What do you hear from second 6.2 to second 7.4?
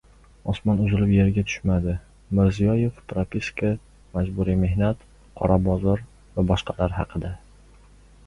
va boshqalar haqida